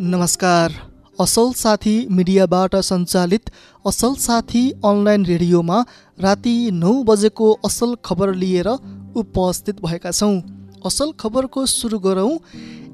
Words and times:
नमस्कार। 0.00 0.72
असल 1.20 1.50
साथी 1.56 2.06
मिडियाबाट 2.10 2.74
सञ्चालित 2.76 3.50
असल 3.86 4.12
साथी 4.18 4.60
अनलाइन 4.84 5.24
रेडियोमा 5.26 5.80
राति 6.18 6.70
नौ 6.72 6.92
बजेको 7.02 7.52
असल 7.66 7.94
खबर 8.04 8.32
लिएर 8.34 8.68
उपस्थित 8.68 9.80
भएका 9.82 10.10
छौँ। 10.10 10.38
असल 10.86 11.10
खबरको 11.18 11.64
सुरु 11.66 11.98
गरौँ। 11.98 12.30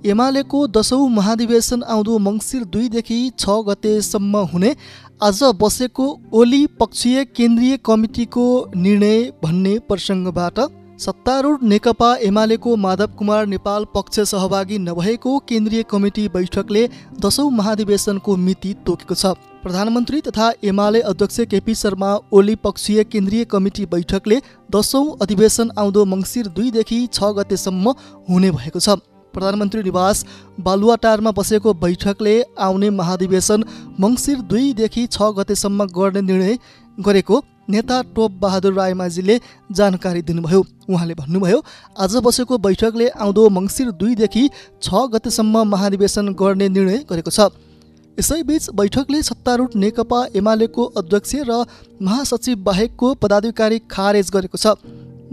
एमालेको 0.05 0.67
दसौँ 0.67 1.09
महाधिवेशन 1.11 1.83
आउँदो 1.85 2.19
मङ्सिर 2.21 2.65
दुईदेखि 2.73 3.19
छ 3.39 3.61
गतेसम्म 3.69 4.45
हुने 4.53 4.75
आज 5.23 5.43
बसेको 5.61 6.07
ओली 6.33 6.67
पक्षीय 6.81 7.25
केन्द्रीय 7.37 7.77
कमिटीको 7.85 8.47
निर्णय 8.77 9.23
भन्ने 9.43 9.79
प्रसङ्गबाट 9.89 10.61
सत्तारूढ 10.99 11.63
नेकपा 11.63 12.09
एमालेको 12.23 12.75
माधव 12.77 13.07
कुमार 13.19 13.47
नेपाल 13.47 13.85
पक्ष 13.95 14.19
सहभागी 14.23 14.77
नभएको 14.79 15.39
केन्द्रीय 15.49 15.83
कमिटी 15.83 16.27
बैठकले 16.29 16.83
दसौँ 17.21 17.51
महाधिवेशनको 17.53 18.37
मिति 18.39 18.75
तोकेको 18.87 19.15
छ। 19.15 19.33
प्रधानमन्त्री 19.63 20.21
तथा 20.21 20.51
एमाले 20.65 21.01
अध्यक्ष 21.03 21.41
केपी 21.51 21.75
शर्मा 21.75 22.11
ओली 22.33 22.55
पक्षीय 22.65 23.05
केन्द्रीय 23.07 23.45
कमिटी 23.47 23.87
बैठकले 23.87 24.41
दसौँ 24.71 25.05
अधिवेशन 25.23 25.71
आउँदो 25.77 26.05
मङ्सिर 26.07 26.47
दुईदेखि 26.55 26.99
छ 27.09 27.33
गतेसम्म 27.39 27.95
हुने 28.29 28.51
भएको 28.53 28.81
छ। 28.81 28.97
प्रधानमन्त्री 29.35 29.83
निवास 29.83 30.25
बालुवाटारमा 30.61 31.31
बसेको 31.33 31.75
बैठकले 31.77 32.37
आउने 32.61 32.91
महाधिवेशन 32.93 33.65
मङ्सिर 34.01 34.47
दुईदेखि 34.47 35.07
छ 35.09 35.33
गतेसम्म 35.39 35.87
गर्ने 35.91 36.23
निर्णय 36.23 36.59
गरेको 36.99 37.41
नेता 37.69 38.01
टोप 38.15 38.33
बहादुर 38.41 38.73
रायमाझीले 38.75 39.39
जानकारी 39.73 40.23
दिनुभयो। 40.23 40.65
उहाँले 40.91 41.15
भन्नुभयो 41.15 41.63
आज 41.99 42.17
बसेको 42.25 42.59
बैठकले 42.61 43.09
आउँदो 43.09 43.49
मङ्सिर 43.51 43.91
दुईदेखि 43.93 44.49
छ 44.83 45.07
गतेसम्म 45.13 45.63
महाधिवेशन 45.69 46.29
गर्ने 46.35 46.69
निर्णय 46.71 46.99
गरेको 47.11 47.31
छ। 47.31 47.49
यसैबीच 48.19 48.69
बैठकले 48.73 49.23
सत्तारूढ 49.25 49.71
नेकपा 49.77 50.19
एमालेको 50.37 50.85
अध्यक्ष 50.97 51.35
र 51.49 51.65
महासचिव 52.03 52.59
बाहेकको 52.63 53.15
पदाधिकारी 53.17 53.79
खारेज 53.91 54.31
गरेको 54.31 54.59
छ। 54.59 54.77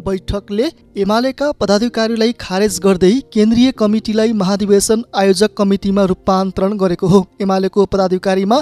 बैठकले 0.02 0.70
एमालेका 0.98 1.52
पदाधिकारीलाई 1.54 2.32
खारेज 2.40 2.80
गर्दै 2.80 3.12
केन्द्रीय 3.34 3.72
कमिटीलाई 3.78 4.32
महाधिवेशन 4.34 5.04
आयोजक 5.16 5.54
कमिटीमा 5.58 6.04
रूपान्तरण 6.06 6.78
गरेको 6.78 7.08
हो। 7.08 7.20
एमालेको 7.42 7.86
पदाधिकारीमा 7.86 8.58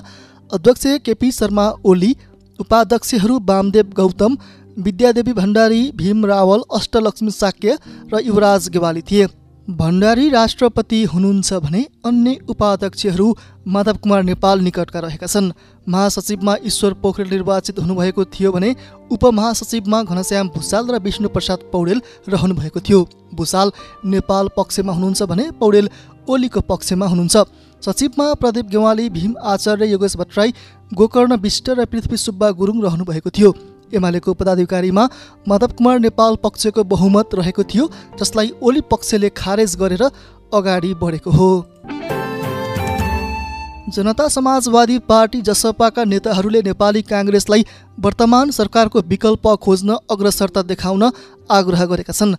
अध्यक्ष 0.52 0.86
केपी 1.06 1.32
शर्मा 1.32 1.66
ओली 1.86 2.12
उपाध्यक्षहरू 2.60 3.40
वामदेव 3.40 3.92
गौतम 3.96 4.38
विद्यादेवी 4.78 5.34
भण्डारी 5.34 5.82
भीम 5.96 6.26
रावल 6.26 6.62
अष्टलक्ष्मी 6.76 7.32
साक्य 7.32 7.78
र 8.14 8.20
युवराज 8.26 8.70
गेवाली 8.70 9.02
थिए। 9.02 9.28
भण्डारी 9.68 10.30
राष्ट्रपति 10.30 11.04
हुनुहुन्छ 11.06 11.54
भने 11.56 11.82
अन्य 12.06 12.36
उपाध्यक्षहरू 12.50 13.28
माधव 13.68 13.98
कुमार 14.04 14.24
नेपाल 14.24 14.60
निकटका 14.60 15.00
रहेका 15.00 15.28
छन्। 15.28 15.52
महासचिवमा 15.88 16.56
ईश्वर 16.66 16.94
पोखरेल 16.94 17.30
निर्वाचित 17.30 17.80
हुनुभएको 17.80 18.26
थियो 18.26 18.52
भने 18.52 18.76
उपमहासचिवमा 19.12 20.02
घनश्याम 20.04 20.48
भूषाल 20.50 20.88
र 20.88 21.00
विष्णुप्रसाद 21.00 21.60
पौडेल 21.74 22.02
रहनुभएको 22.30 22.80
थियो। 22.80 23.08
भूषाल 23.34 23.72
नेपाल 24.06 24.50
पक्षमा 24.58 24.94
हुनुहुन्छ 24.94 25.24
भने 25.24 25.50
पौडेल 25.60 25.90
ओलीको 26.30 26.62
पक्षमा 26.62 27.06
हुनुहुन्छ। 27.06 27.38
सचिवमा 27.82 28.34
प्रदीप 28.36 28.66
गेवाली 28.68 29.10
भीम 29.10 29.34
आचार्य 29.46 29.86
योगेश 29.88 30.16
भट्टराई 30.18 30.54
गोकर्ण 30.94 31.36
विष्ट 31.38 31.70
र 31.72 31.86
पृथ्वी 31.86 32.18
सुब्बा 32.18 32.50
गुरुङ 32.52 32.82
रहनुभएको 32.84 33.30
थियो। 33.30 33.54
एमालेको 33.94 34.34
पदाधिकारीमा 34.34 35.04
माधव 35.48 35.72
कुमार 35.74 36.00
नेपाल 36.00 36.36
पक्षको 36.44 36.84
बहुमत 36.86 37.36
रहेको 37.36 37.64
थियो 37.66 37.90
जसलाई 38.20 38.52
ओली 38.62 38.82
पक्षले 38.92 39.30
खारेज 39.34 39.76
गरेर 39.76 40.04
अगाडि 40.54 40.94
बढेको 40.94 41.32
हो। 41.32 41.50
जनता 43.90 44.28
समाजवादी 44.28 44.98
पार्टी 45.10 45.42
जसपाका 45.42 46.04
नेताहरूले 46.06 46.62
नेपाली 46.62 47.02
काङ्ग्रेसलाई 47.02 47.66
वर्तमान 48.00 48.52
सरकारको 48.52 49.02
विकल्प 49.10 49.48
खोज्न 49.64 49.98
अग्रसरता 50.12 50.62
देखाउन 50.64 51.04
आग्रह 51.50 51.86
गरेका 51.86 52.14
छन्। 52.14 52.36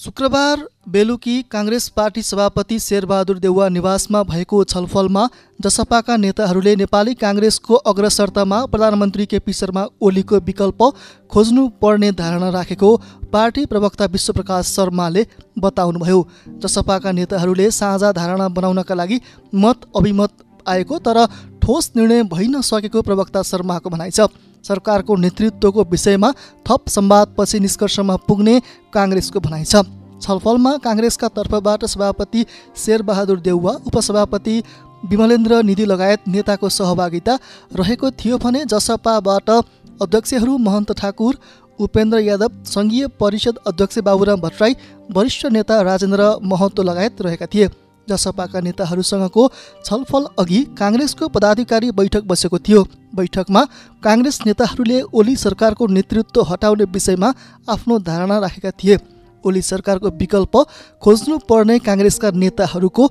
शुक्रबार 0.00 0.60
बेलुकी 0.88 1.32
काङ्ग्रेस 1.50 1.88
पार्टी 1.96 2.22
सभापति 2.22 2.78
शेरबहादुर 2.80 3.38
देउवा 3.38 3.68
निवासमा 3.68 4.22
भएको 4.22 4.62
छलफलमा 4.64 5.26
जसपाका 5.60 6.16
नेताहरूले 6.16 6.74
नेपाली 6.76 7.14
काङ्ग्रेसको 7.16 7.74
अग्रसरतामा 7.92 8.64
प्रधानमन्त्री 8.66 9.26
केपी 9.26 9.52
शर्मा 9.52 9.84
ओलीको 10.00 10.40
विकल्प 10.46 10.82
खोज्नु 11.30 11.68
पर्ने 11.82 12.12
धारणा 12.16 12.48
राखेको 12.50 12.96
पार्टी 13.32 13.66
प्रवक्ता 13.66 14.04
विश्वप्रकाश 14.16 14.72
शर्माले 14.72 15.26
बताउनुभयो। 15.58 16.26
जसपाका 16.64 17.12
नेताहरूले 17.12 17.70
साझा 17.70 18.12
धारणा 18.14 18.48
बनाउनका 18.56 18.94
लागि 18.94 19.20
मत 19.54 19.90
अभिमत 19.96 20.44
आएको 20.68 20.98
तर 20.98 21.26
ठोस 21.62 21.92
निर्णय 21.96 22.22
भइ 22.32 22.46
नसकेको 22.56 23.02
प्रवक्ता 23.02 23.42
शर्माको 23.44 23.90
भनाइ 23.90 24.10
छ। 24.10 24.32
सरकारको 24.64 25.16
नेतृत्वको 25.16 25.84
विषयमा 25.90 26.32
थप 26.66 26.88
संवादपछि 26.88 27.60
निष्कर्षमा 27.60 28.16
पुग्ने 28.28 28.60
काङ्ग्रेसको 28.92 29.40
भनाइ 29.40 29.64
छ। 29.64 29.82
छलफलमा 30.22 30.76
काङ्ग्रेसका 30.78 31.28
तर्फबाट 31.30 31.84
सभापति 31.86 32.44
शेरबहादुर 32.76 33.40
देउवा 33.40 33.72
उपसभापति 33.86 34.62
विमलेन्द्र 35.10 35.62
निधि 35.62 35.84
लगायत 35.84 36.28
नेताको 36.28 36.68
सहभागिता 36.70 37.38
रहेको 37.76 38.10
थियो 38.20 38.38
भने 38.38 38.64
जसपाबाट 38.64 39.50
अध्यक्षहरू 39.50 40.56
महन्त 40.58 40.92
ठाकुर 40.92 41.38
उपेन्द्र 41.78 42.18
यादव 42.20 42.62
सङ्घीय 42.66 43.06
परिषद 43.20 43.58
अध्यक्ष 43.66 43.98
बाबुराम 43.98 44.40
भट्टराई 44.40 44.76
वरिष्ठ 45.10 45.46
नेता 45.46 45.80
राजेन्द्र 45.82 46.26
महतो 46.44 46.82
लगायत 46.82 47.22
रहेका 47.22 47.46
थिए। 47.46 47.68
जसपाका 48.10 48.60
नेताहरूसँगको 48.60 49.42
छलफल 49.84 50.26
अघि 50.38 50.60
काङ्ग्रेसको 50.78 51.28
पदाधिकारी 51.28 51.90
बैठक 51.92 52.24
बसेको 52.26 52.58
थियो। 52.58 52.82
बैठकमा 53.14 53.62
काङ्ग्रेस 54.02 54.40
नेताहरूले 54.46 55.00
ओली 55.12 55.36
सरकारको 55.36 55.86
नेतृत्व 55.88 56.42
हटाउने 56.50 56.84
विषयमा 56.88 57.34
आफ्नो 57.68 57.98
धारणा 58.00 58.38
राखेका 58.38 58.70
थिए। 58.80 58.98
ओली 59.44 59.62
सरकारको 59.62 60.08
विकल्प 60.18 60.56
खोज्नु 61.02 61.38
पर्ने 61.48 61.78
काङ्ग्रेसका 61.80 62.30
नेताहरूको 62.34 63.04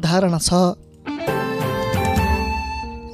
धारणा 0.00 0.38
छ। 0.38 0.78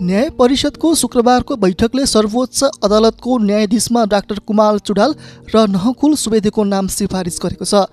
न्याय 0.01 0.29
परिषदको 0.33 0.95
शुक्रबारको 0.95 1.57
बैठकले 1.57 2.05
सर्वोच्च 2.07 2.61
अदालतको 2.85 3.37
न्यायाधीशमा 3.39 4.05
डाक्टर 4.07 4.39
कुमाल 4.49 4.79
चुडाल 4.81 5.15
र 5.55 5.67
नहकुल 5.69 6.15
सुवेदीको 6.17 6.65
नाम 6.65 6.87
सिफारिस 6.89 7.37
गरेको 7.43 7.65
छ। 7.65 7.85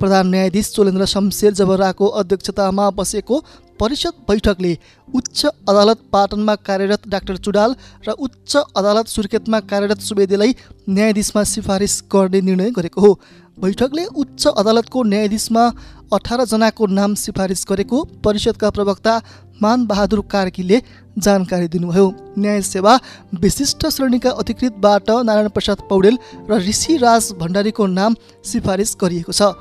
प्रधान 0.00 0.28
न्यायाधीश 0.28 0.70
चोलेन्द्र 0.72 1.04
शमशेर 1.06 1.52
जबराको 1.54 2.06
अध्यक्षतामा 2.20 2.88
बसेको 2.92 3.42
परिषद 3.80 4.14
बैठकले 4.28 4.72
उच्च 5.08 5.44
अदालत 5.44 5.98
पाटनमा 6.12 6.54
कार्यरत 6.66 7.08
डाक्टर 7.08 7.36
चुडाल 7.38 7.74
र 8.08 8.12
उच्च 8.18 8.56
अदालत 8.76 9.06
सुर्खेतमा 9.08 9.60
कार्यरत 9.70 10.00
सुवेदीलाई 10.00 10.54
न्यायाधीशमा 10.88 11.44
सिफारिस 11.46 12.02
गर्ने 12.12 12.40
निर्णय 12.40 12.70
गरेको 12.70 13.00
हो। 13.00 13.12
बैठकले 13.58 14.04
उच्च 14.16 14.46
अदालतको 14.48 15.02
न्यायाधीशमा 15.04 15.64
अठारजनाको 16.12 16.86
नाम 16.88 17.14
सिफारिस 17.16 17.64
गरेको 17.68 18.02
परिषदका 18.24 18.70
प्रवक्ता 18.70 19.14
मान 19.62 19.84
बहादुर 19.86 20.20
कार्कीले 20.30 20.80
जानकारी 21.18 21.68
दिनुभयो। 21.68 22.06
न्याय 22.38 22.60
सेवा 22.64 22.98
विशिष्ट 23.40 23.86
श्रेणीका 23.88 24.30
अधिकृतबाट 24.32 25.10
नारायण 25.10 25.48
प्रसाद 25.48 25.78
पौडेल 25.90 26.16
र 26.48 26.58
ऋषिराज 26.68 27.32
भण्डारीको 27.40 27.86
नाम 27.88 28.14
सिफारिस 28.44 28.96
गरिएको 29.00 29.32
छ। 29.32 29.52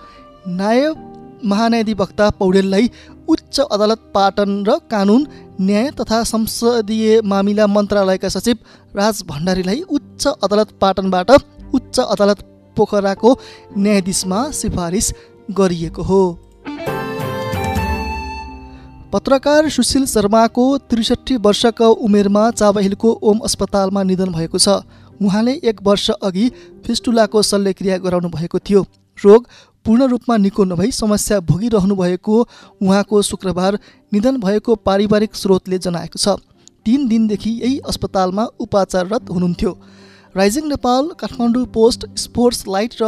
नायब 0.52 1.42
महान्यायाधिवक्ता 1.46 2.30
पौडेललाई 2.40 2.90
उच्च 3.30 3.60
अदालत 3.62 4.00
पाटन 4.14 4.52
र 4.68 4.78
कानुन 4.92 5.28
न्याय 5.62 5.90
तथा 5.92 6.24
संसदीय 6.24 7.22
मामिला 7.24 7.68
मन्त्रालयका 7.68 8.30
सचिव 8.30 8.58
राज 8.96 9.22
भण्डारीलाई 9.30 9.82
उच्च 9.90 10.28
अदालत 10.28 10.70
पाटनबाट 10.82 11.32
उच्च 11.74 12.00
अदालत 12.00 12.44
पोखराको 12.78 13.38
न्यायाधीशमा 13.78 14.40
सिफारिस 14.52 15.14
गरिएको 15.52 16.04
हो। 16.04 16.22
पत्रकार 19.14 19.70
सुशील 19.70 20.06
शर्माको 20.06 20.66
त्रिसठी 20.90 21.36
वर्षको 21.38 21.88
उमेरमा 22.06 22.50
चाबहिलको 22.52 23.12
ओम 23.24 23.40
अस्पतालमा 23.40 24.04
निधन 24.04 24.32
भएको 24.34 24.58
छ। 24.58 24.82
उहाँले 25.22 25.54
एक 25.64 25.82
वर्ष 25.84 26.10
अघि 26.12 26.50
फिस्टुलाको 26.86 27.42
शल्यक्रिया 27.44 27.98
गराउनु 27.98 28.30
भएको 28.30 28.60
थियो। 28.60 28.86
रोग 29.18 29.48
पूर्ण 29.86 30.04
रूपमा 30.04 30.38
निको 30.38 30.64
नभई 30.64 30.92
समस्या 30.92 31.40
भोगिरहनु 31.40 31.96
भएको 31.96 32.48
उहाँको 32.82 33.22
शुक्रबार 33.22 33.80
निधन 34.14 34.38
भएको 34.38 34.76
पारिवारिक 34.76 35.36
स्रोतले 35.36 35.78
जनाएको 35.78 36.20
छ। 36.20 36.40
तिन 36.86 37.08
दिनदेखि 37.08 37.50
यही 37.50 37.80
अस्पतालमा 37.80 38.46
उपचाररत 38.60 39.30
हुनुहुन्थ्यो। 39.30 39.72
Rising 40.36 40.66
Nepal 40.70 41.08
Kathmandu 41.20 41.66
Post 41.74 42.06
Sports 42.16 42.64
Light 42.68 42.94
र 43.02 43.08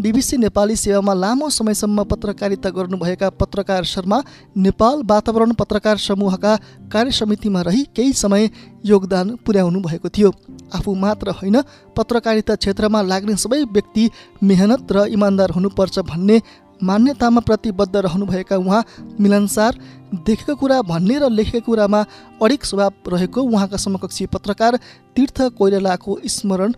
बिबिसी 0.00 0.36
नेपाली 0.36 0.76
सेवामा 0.76 1.14
लामो 1.14 1.48
समयसम्म 1.50 2.04
पत्रकारिता 2.04 2.70
गर्नुभएका 2.70 3.28
पत्रकार 3.36 3.84
शर्मा 3.84 4.22
नेपाल 4.56 5.02
वातावरण 5.04 5.52
पत्रकार 5.52 5.96
समूहका 5.98 6.56
कार्य 6.92 7.10
समितिमा 7.12 7.60
रही 7.62 7.82
केही 7.96 8.12
समय 8.14 8.50
योगदान 8.84 9.36
पुर्याउनु 9.46 9.80
भएको 9.80 10.08
थियो। 10.08 10.32
आफू 10.74 10.94
मात्र 10.94 11.30
होइन 11.30 11.60
पत्रकारिता 11.96 12.54
क्षेत्रमा 12.54 13.02
लाग्ने 13.02 13.36
सबै 13.36 13.62
व्यक्ति 13.68 14.08
मेहनत 14.42 14.92
र 14.92 15.06
इमान्दार 15.12 15.50
हुनुपर्छ 15.50 15.98
भन्ने 16.08 16.40
मान्यतामा 16.82 17.40
प्रतिबद्ध 17.40 17.96
रहनुभएका 17.96 18.56
उहाँ 18.56 18.84
मिलनसार 19.20 19.78
देखेको 20.26 20.54
कुरा 20.56 20.80
भन्ने 20.82 21.18
र 21.18 21.28
लेखेको 21.30 21.64
कुरामा 21.66 22.00
अडिक 22.42 22.64
स्वभाव 22.64 22.92
रहेको 23.08 23.42
उहाँका 23.42 23.76
समकक्षी 23.78 24.26
पत्रकार 24.28 24.76
तीर्थ 25.16 25.40
कोइरालाको 25.58 26.18
स्मरण 26.26 26.72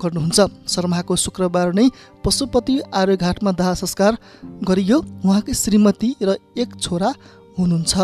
गर्नुहुन्छ। 0.00 0.40
शर्माको 0.68 1.16
शुक्रबार 1.16 1.72
नै 1.74 1.88
पशुपति 2.24 2.80
आर्यघाटमा 2.94 3.52
दाह 3.52 3.74
संस्कार 3.76 4.18
गरियो 4.64 4.98
उहाँकी 5.24 5.54
श्रीमती 5.54 6.10
र 6.22 6.36
एक 6.58 6.80
छोरा 6.80 7.12
हुनुहुन्छ। 7.58 7.94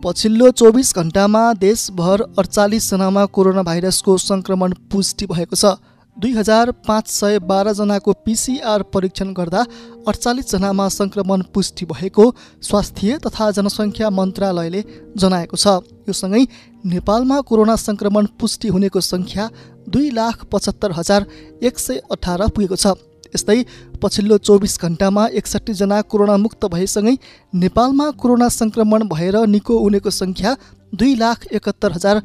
पछिल्लो 0.00 0.50
चौबिस 0.50 0.94
घन्टामा 0.96 1.42
देशभर 1.60 2.22
अडचालिसजनामा 2.38 3.24
कोरोना 3.34 3.62
भाइरसको 3.62 4.16
सङ्क्रमण 4.18 4.72
पुष्टि 4.88 5.26
भएको 5.26 5.56
छ। 5.56 5.76
दुई 6.20 6.32
हजार 6.32 6.70
पाँच 6.86 7.06
सय 7.08 7.38
बाह्रजनाको 7.48 8.12
पिसिआर 8.24 8.82
परीक्षण 8.92 9.32
गर्दा 9.32 9.60
अडचालिसजनामा 10.08 10.88
सङ्क्रमण 10.90 11.42
पुष्टि 11.54 11.84
भएको 11.86 12.24
स्वास्थ्य 12.62 13.18
तथा 13.24 13.50
जनसङ्ख्या 13.56 14.10
मन्त्रालयले 14.10 14.82
जनाएको 15.16 15.56
छ। 15.56 15.80
यो 16.08 16.12
सँगै 16.12 16.42
नेपालमा 16.92 17.40
कोरोना 17.48 17.76
सङ्क्रमण 17.80 18.26
पुष्टि 18.36 18.68
हुनेको 18.68 19.00
सङ्ख्या 19.02 19.48
दुई 19.88 20.10
लाख 20.12 20.44
पचहत्तर 20.52 20.92
हजार 20.92 21.26
एक 21.62 21.78
सय 21.78 22.04
अठार 22.12 22.48
पुगेको 22.52 22.76
छ। 22.76 23.00
यस्तै 23.34 23.58
पछिल्लो 24.02 24.36
चौबिस 24.38 24.74
घन्टामा 24.80 25.26
एकसट्ठीजना 25.38 26.00
कोरोना 26.10 26.36
मुक्त 26.36 26.64
भएसँगै 26.72 27.14
नेपालमा 27.62 28.10
कोरोना 28.20 28.48
सङ्क्रमण 28.50 29.02
भएर 29.08 29.36
निको 29.46 29.78
हुनेको 29.78 30.10
सङ्ख्या 30.10 30.56
दुई 30.94 31.14
लाख 31.14 31.44
एकहत्तर 31.52 31.92
हजार 31.92 32.16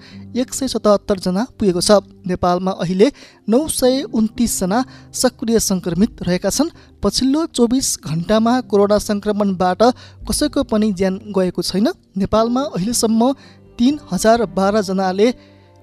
एक 0.41 0.53
सय 0.53 0.67
सतहत्तरजना 0.67 1.43
पुगेको 1.59 1.81
छ। 1.81 1.99
नेपालमा 2.25 2.71
अहिले 2.81 3.11
नौ 3.47 3.59
सय 3.69 4.01
उन्तिसजना 4.09 4.79
सक्रिय 5.13 5.59
सङ्क्रमित 5.59 6.23
रहेका 6.27 6.49
छन्। 6.49 6.73
पछिल्लो 7.03 7.45
चौबिस 7.53 7.87
घन्टामा 8.01 8.53
कोरोना 8.71 8.97
सङ्क्रमणबाट 9.09 9.81
कसैको 10.27 10.63
पनि 10.71 10.91
ज्यान 10.97 11.21
गएको 11.37 11.61
छैन। 11.61 11.87
नेपालमा 12.17 12.61
अहिलेसम्म 12.73 13.31
तिन 13.77 13.99
हजार 14.11 14.45
बाह्रजनाले 14.57 15.31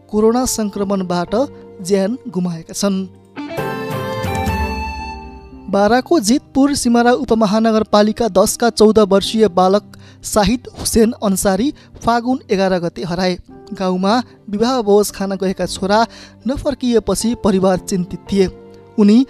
कोरोना 0.08 0.44
सङ्क्रमणबाट 0.50 1.34
ज्यान 1.86 2.18
गुमाएका 2.34 2.74
छन्। 2.74 3.21
बाराको 5.72 6.18
जितपुर 6.20 6.74
सिमारा 6.74 7.12
उपमहानगरपालिका 7.16 8.26
दसका 8.28 8.68
चौध 8.70 8.98
वर्षीय 9.08 9.48
बालक 9.50 9.96
साहिद 10.24 10.66
हुसेन 10.80 11.12
अन्सारी 11.22 11.72
फागुन 12.04 12.40
एघार 12.50 12.78
गते 12.78 13.02
हराए। 13.02 13.38
गाउँमा 13.72 14.18
विवाह 14.50 14.80
भोज 14.82 15.10
खान 15.10 15.32
गएका 15.36 15.66
छोरा 15.66 16.04
नफर्किएपछि 16.48 17.34
परिवार 17.44 17.78
चिन्तित 17.88 18.26
थिए। 18.32 18.46
उनी 18.98 19.26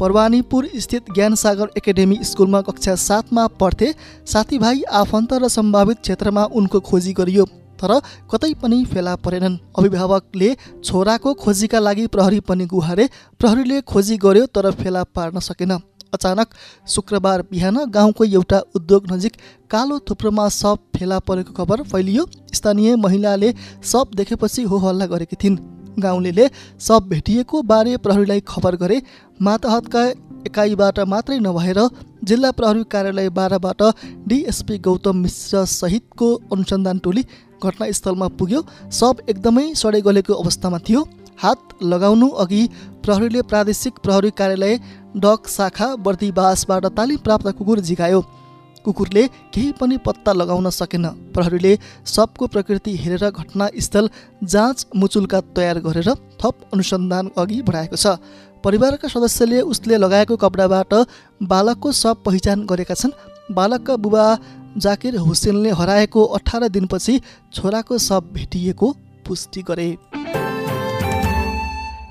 परवानीपुर 0.00 0.68
स्थित 0.76 1.12
ज्ञानसागर 1.14 1.70
एकाडेमी 1.76 2.18
स्कुलमा 2.22 2.60
कक्षा 2.60 2.94
सातमा 3.00 3.46
पढ्थे। 3.60 3.92
साथीभाइ 4.26 4.82
आफन्त 4.94 5.32
र 5.34 5.48
सम्भावित 5.50 6.00
क्षेत्रमा 6.02 6.44
उनको 6.52 6.80
खोजी 6.80 7.12
गरियो। 7.12 7.48
तर 7.80 7.92
कतै 8.30 8.52
पनि 8.54 8.84
फेला 8.84 9.14
परेनन्। 9.18 9.56
अभिभावकले 9.78 10.54
छोराको 10.84 11.34
खोजीका 11.36 11.78
लागि 11.80 12.06
प्रहरी 12.08 12.40
पनि 12.42 12.66
गुहारे। 12.66 13.08
प्रहरीले 13.40 13.80
खोजी 13.82 14.16
गर्यो 14.16 14.46
तर 14.48 14.70
फेला 14.72 15.04
पार्न 15.14 15.38
सकेन। 15.40 15.78
अचानक 16.14 16.54
शुक्रबार 16.88 17.42
बिहान 17.50 17.76
गाउँको 17.90 18.24
एउटा 18.26 18.58
उद्योग 18.76 19.12
नजिक 19.12 19.36
कालो 19.70 19.98
थुप्रोमा 20.08 20.48
सप 20.50 20.78
फेला 20.96 21.18
परेको 21.20 21.52
खबर 21.54 21.82
फैलियो। 21.84 22.26
स्थानीय 22.54 22.96
महिलाले 22.98 23.52
सप 23.82 24.14
देखेपछि 24.16 24.62
हो 24.62 24.78
हल्ला 24.78 25.06
गरेकी 25.06 25.36
थिइन्। 25.36 25.58
गाउँले 25.98 26.48
सप 26.80 27.06
भेटिएको 27.08 27.62
बारे 27.62 27.96
प्रहरीलाई 27.96 28.40
खबर 28.48 28.76
गरे। 28.76 29.02
माताहतका 29.40 30.02
एकाइबाट 30.46 30.98
मात्रै 31.06 31.38
नभएर 31.38 31.78
जिल्ला 32.24 32.50
प्रहरी 32.50 32.82
कार्यालय 32.90 33.28
बाह्रबाट 33.30 33.82
डिएसपी 34.28 34.78
गौतम 34.78 35.16
मिश्र 35.16 35.64
सहितको 35.66 36.34
अनुसन्धान 36.52 36.98
टोली 36.98 37.22
घटनास्थलमा 37.62 38.28
पुग्यो। 38.38 38.60
सब 38.90 39.22
एकदमै 39.28 39.66
सडे 39.74 40.00
गलेको 40.00 40.34
अवस्थामा 40.34 40.78
थियो। 40.88 41.02
हात 41.38 41.82
लगाउनु 41.82 42.28
अघि 42.42 42.62
प्रहरीले 43.04 43.42
प्रादेशिक 43.42 43.94
प्रहरी 44.04 44.30
कार्यालय 44.38 44.78
डक 45.16 45.48
शाखा 45.48 45.88
बर्दीवासबाट 45.98 46.86
तालिम 46.96 47.18
प्राप्त 47.24 47.48
कुकुर 47.58 47.80
झिकायो 47.80 48.20
कुकुरले 48.84 49.26
केही 49.54 49.72
पनि 49.72 49.96
पत्ता 49.98 50.32
लगाउन 50.32 50.70
सकेन। 50.72 51.06
प्रहरीले 51.34 51.72
सबको 52.06 52.46
प्रकृति 52.46 52.96
हेरेर 52.96 53.30
घटनास्थल 53.30 54.10
जाँच 54.44 54.86
मुचुल्का 54.96 55.40
तयार 55.56 55.78
गरेर 55.80 56.10
थप 56.40 56.54
अनुसन्धान 56.74 57.30
अघि 57.38 57.60
बढाएको 57.62 57.96
छ। 57.96 58.16
परिवारका 58.64 59.08
सदस्यले 59.08 59.60
उसले 59.66 59.96
लगाएको 59.96 60.36
कपडाबाट 60.36 60.94
बालकको 61.42 61.92
सब 61.94 62.22
पहिचान 62.24 62.66
गरेका 62.66 62.94
छन्। 62.94 63.12
बालकका 63.50 63.96
बुबा 63.98 64.24
जाकिर 64.78 65.16
हुसेनले 65.18 65.70
हराएको 65.72 66.24
अठार 66.36 66.68
दिनपछि 66.70 67.20
छोराको 67.52 67.98
शव 67.98 68.20
भेटिएको 68.32 68.92
पुष्टि 69.26 69.62
गरे। 69.62 69.88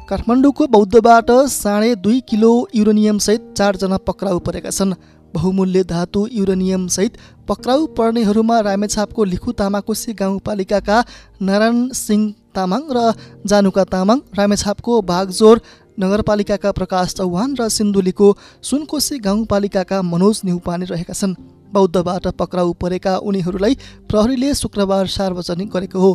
काठमाडौँको 0.10 0.68
बौद्धबाट 0.68 1.32
साढे 1.48 1.94
दुई 1.98 2.20
किलो 2.30 2.52
युरेनियमसहित 2.76 3.54
चारजना 3.58 3.98
पक्राउ 4.02 4.40
परेका 4.40 4.70
छन्। 4.72 4.94
बहुमूल्य 5.34 5.84
धातु 5.84 6.28
युरेनियमसहित 6.32 7.18
पक्राउ 7.48 7.86
पर्नेहरूमा 7.98 8.60
रामेछापको 8.60 9.24
लिखु 9.24 9.52
तामाकोसी 9.52 10.14
गाउँपालिकाका 10.14 10.98
नारायण 11.42 11.78
सिंह 11.96 12.24
तामाङ 12.56 12.82
र 12.92 13.14
जानुका 13.46 13.84
तामाङ 13.94 14.20
रामेछापको 14.38 15.02
भागजोर 15.04 15.62
नगरपालिकाका 15.98 16.72
प्रकाश 16.72 17.14
चौहान 17.14 17.56
र 17.60 17.70
सिन्धुलीको 17.70 18.28
सुनकोशी 18.64 19.20
गाउँपालिकाका 19.20 20.02
मनोज 20.04 20.42
न्युपाने 20.46 20.86
रहेका 20.86 21.14
छन्। 21.14 21.36
बौद्धबाट 21.74 22.28
पक्राउ 22.40 22.72
परेका 22.82 23.18
उनीहरूलाई 23.22 23.76
प्रहरीले 24.10 24.54
शुक्रबार 24.56 25.08
सार्वजनिक 25.08 25.70
गरेको 25.70 26.00
हो। 26.00 26.12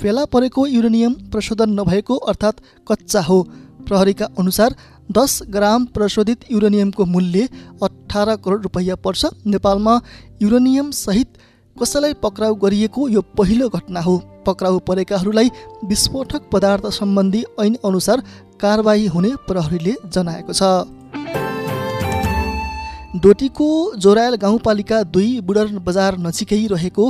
फेला 0.00 0.24
परेको 0.24 0.66
युरेनियम 0.66 1.12
प्रशोधन 1.32 1.70
नभएको 1.80 2.14
अर्थात् 2.28 2.60
कच्चा 2.86 3.20
हो। 3.22 3.38
प्रहरीका 3.86 4.26
अनुसार 4.38 4.74
दस 5.12 5.42
ग्राम 5.50 5.84
प्रशोधित 5.86 6.40
युरेनियमको 6.52 7.04
मूल्य 7.06 7.48
अठार 7.82 8.34
करोड 8.36 8.62
रुपियाँ 8.62 8.96
पर्छ। 8.96 9.26
नेपालमा 9.46 10.00
युरेनियम 10.42 10.90
सहित 10.90 11.38
कसैलाई 11.76 12.14
पक्राउ 12.22 12.54
गरिएको 12.54 13.08
यो 13.08 13.20
पहिलो 13.38 13.68
घटना 13.68 14.00
हो। 14.00 14.16
पक्राउ 14.46 14.78
परेकाहरूलाई 14.78 15.50
विस्फोटक 15.84 16.48
पदार्थ 16.52 16.86
सम्बन्धी 16.92 17.44
ऐन 17.60 17.76
अनुसार 17.84 18.22
कारवाही 18.60 19.06
हुने 19.06 19.30
प्रहरीले 19.48 19.94
जनाएको 20.06 20.52
छ। 20.52 20.62
डोटीको 23.16 23.66
जोरायल 23.96 24.34
गाउँपालिका 24.34 25.02
दुई 25.02 25.40
बुडर 25.40 25.66
बजार 25.80 26.16
नजिकै 26.18 26.56
रहेको 26.66 27.04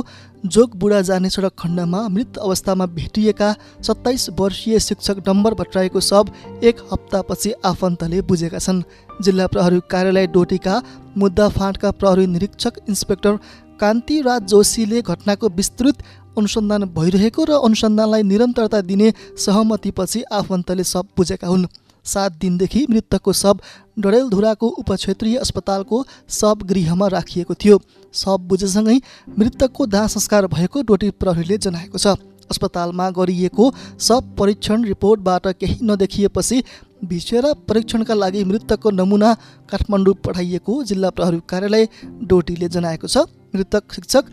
जोग 0.45 0.75
बुढा 0.79 1.01
जाने 1.01 1.29
सडक 1.29 1.53
खण्डमा 1.59 2.07
मृत 2.07 2.37
अवस्थामा 2.37 2.85
भेटिएका 2.95 3.49
सत्ताइस 3.83 4.29
वर्षीय 4.39 4.79
शिक्षक 4.79 5.17
डम्बर 5.25 5.53
भट्टराईको 5.53 5.99
शव 5.99 6.29
एक 6.63 6.77
हप्तापछि 6.91 7.51
आफन्तले 7.65 8.21
बुझेका 8.21 8.59
छन्। 8.59 8.81
जिल्ला 9.21 9.47
प्रहरी 9.47 9.79
कार्यालय 9.91 10.27
डोटीका 10.27 10.81
मुद्दा 11.17 11.49
फाँटका 11.49 11.91
प्रहरी 11.91 12.27
निरीक्षक 12.27 12.79
इन्सपेक्टर 12.89 13.35
कान्तिराज 13.79 14.47
जोशीले 14.47 15.01
घटनाको 15.01 15.49
विस्तृत 15.49 16.03
अनुसन्धान 16.37 16.83
भइरहेको 16.95 17.43
र 17.43 17.59
अनुसन्धानलाई 17.59 18.23
निरन्तरता 18.23 18.81
दिने 18.81 19.13
सहमतिपछि 19.37 20.23
आफन्तले 20.31 20.83
शव 20.83 21.05
बुझेका 21.17 21.47
हुन्। 21.47 21.67
सात 22.05 22.31
दिनदेखि 22.41 22.85
मृतकको 22.89 23.33
शव 23.33 23.59
डडेलधुराको 23.99 24.67
उपक्षेत्रीय 24.79 25.37
अस्पतालको 25.37 26.03
शव 26.29 26.65
गृहमा 26.65 27.07
राखिएको 27.09 27.53
थियो। 27.55 27.79
शव 28.13 28.37
बुझेसँगै 28.49 28.97
मृतकको 29.37 29.85
दाह 29.87 30.07
संस्कार 30.09 30.47
भएको 30.49 30.81
डोटी 30.83 31.09
प्रहरीले 31.13 31.57
जनाएको 31.59 31.97
छ। 31.97 32.15
अस्पतालमा 32.49 33.09
गरिएको 33.11 33.71
शव 33.99 34.21
परीक्षण 34.37 34.83
रिपोर्टबाट 34.85 35.47
केही 35.59 35.77
नदेखिएपछि 35.83 36.63
भिसेर 37.05 37.45
परीक्षणका 37.67 38.13
लागि 38.13 38.43
मृतकको 38.43 38.89
नमुना 38.91 39.33
काठमाडौँ 39.69 40.13
पठाइएको 40.25 40.83
जिल्ला 40.83 41.09
प्रहरी 41.11 41.41
कार्यालय 41.49 41.87
डोटीले 42.25 42.69
जनाएको 42.69 43.07
छ। 43.07 43.25
मृतक 43.55 43.93
शिक्षक 43.93 44.25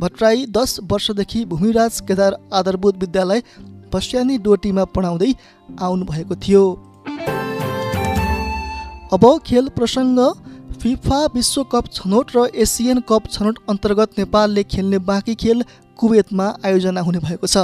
भट्टराई 0.00 0.46
दस 0.50 0.78
वर्षदेखि 0.84 1.44
भूमिराज 1.46 2.00
केदार 2.08 2.36
आधारभूत 2.52 2.96
विद्यालय 2.98 3.42
पस्यानी 3.92 4.38
डोटीमा 4.40 4.84
पढाउँदै 4.94 5.32
आउनुभएको 5.68 6.34
थियो। 6.36 6.62
अब 9.16 9.24
खेल 9.40 9.68
प्रसङ्ग 9.72 10.18
फिफा 10.80 11.18
विश्वकप 11.34 11.86
छनौट 11.90 12.32
र 12.36 12.42
एसियन 12.54 12.98
कप 13.08 13.28
छनौट 13.30 13.58
अन्तर्गत 13.66 14.18
नेपालले 14.18 14.64
खेल्ने 14.66 14.98
बाँकी 15.00 15.34
खेल 15.34 15.62
कुवेतमा 15.98 16.46
आयोजना 16.64 17.00
हुने 17.00 17.18
भएको 17.18 17.46
छ। 17.46 17.62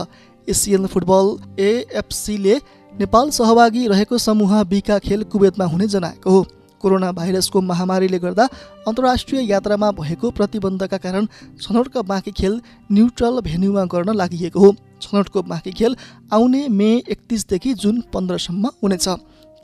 एसियन 0.49 0.87
फुटबल 0.87 1.27
एएफसीले 1.61 2.55
नेपाल 2.93 3.31
सहभागी 3.31 3.87
रहेको 3.87 4.19
समूह 4.19 4.63
बीका 4.65 4.99
खेल 5.01 5.25
कुवेतमा 5.29 5.65
हुने 5.65 5.89
जनाएको 5.89 6.31
हो। 6.31 6.47
कोरोना 6.81 7.13
भाइरसको 7.13 7.61
महामारीले 7.63 8.19
गर्दा 8.19 8.49
अन्तर्राष्ट्रिय 8.89 9.45
यात्रामा 9.51 9.91
भएको 10.01 10.31
प्रतिबन्धका 10.31 10.99
कारण 10.99 11.29
छनौटका 11.61 12.03
बाँकी 12.05 12.33
खेल 12.33 12.61
न्युट्रल 12.93 13.41
भेन्यूमा 13.43 13.85
गर्न 13.93 14.17
लागि 14.17 14.51
हो। 14.57 14.73
छनौटको 15.03 15.43
बाँकी 15.45 15.73
खेल 15.73 15.97
आउने 16.33 16.67
मे 16.71 16.91
एकतिसदेखि 16.97 17.75
जुन 17.77 18.01
पन्ध्रसम्म 18.15 18.73
हुनेछ। 18.83 19.09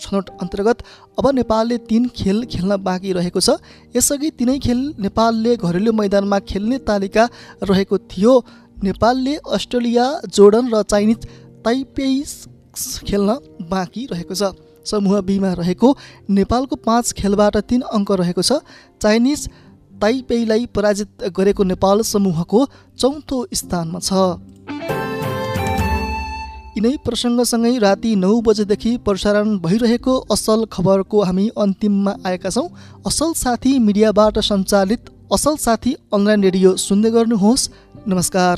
छनौट 0.00 0.31
अन्तर्गत 0.43 0.78
अब 1.19 1.26
नेपालले 1.35 1.78
तिन 1.88 2.09
खेल 2.14 2.45
खेल्न 2.47 2.76
बाँकी 2.78 3.12
रहेको 3.12 3.40
छ। 3.40 3.59
यसअघि 3.97 4.31
तिनै 4.38 4.59
खेल 4.59 4.81
नेपालले 4.99 5.57
घरेलु 5.59 5.93
मैदानमा 5.93 6.38
खेल्ने 6.45 6.78
तालिका 6.87 7.28
रहेको 7.62 7.99
थियो। 8.09 8.35
नेपालले 8.85 9.35
अस्ट्रेलिया 9.50 10.07
जोर्डन 10.28 10.71
र 10.71 10.83
चाइनिज 10.85 11.26
ताइपेई 11.64 12.23
खेल्न 13.05 13.38
बाँकी 13.71 14.07
रहेको 14.12 14.35
छ। 14.35 14.55
समूह 14.87 15.21
बीमा 15.21 15.52
रहेको 15.52 15.88
नेपालको 16.31 16.76
पाँच 16.81 17.12
खेलबाट 17.12 17.57
तिन 17.69 17.83
अङ्क 17.90 18.11
रहेको 18.21 18.43
छ। 18.43 18.62
चाइनिज 19.02 19.49
ताइपेईलाई 20.00 20.67
पराजित 20.71 21.28
गरेको 21.35 21.64
नेपाल 21.64 22.02
समूहको 22.07 22.61
चौथो 22.97 23.47
स्थानमा 23.52 23.99
छ। 23.99 24.98
यिनै 26.78 26.97
प्रसङ्गसँगै 27.04 27.70
राति 27.78 28.11
नौ 28.16 28.28
बजेदेखि 28.40 28.90
प्रसारण 29.06 29.49
भइरहेको 29.58 30.14
असल 30.30 30.64
खबरको 30.70 31.23
हामी 31.23 31.47
अन्तिममा 31.58 32.12
आएका 32.25 32.50
छौँ। 32.50 32.68
असल 33.06 33.32
साथी 33.35 33.73
मिडियाबाट 33.80 34.38
सञ्चालित 34.49 35.11
असल 35.32 35.56
साथी 35.58 35.97
अनलाइन 36.14 36.44
रेडियो 36.44 36.76
सुन्दै 36.78 37.11
गर्नुहोस्। 37.11 37.68
नमस्कार। 38.06 38.56